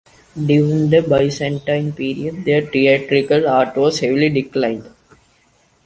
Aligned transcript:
During 0.35 0.89
the 0.89 1.03
Byzantine 1.03 1.91
period, 1.93 2.43
the 2.43 2.61
theatrical 2.61 3.47
art 3.47 3.75
was 3.77 3.99
heavily 3.99 4.29
declined. 4.29 4.85